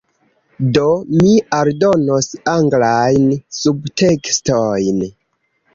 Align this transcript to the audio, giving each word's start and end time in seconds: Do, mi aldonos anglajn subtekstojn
Do, 0.77 0.85
mi 1.17 1.33
aldonos 1.59 2.31
anglajn 2.55 3.29
subtekstojn 3.61 5.07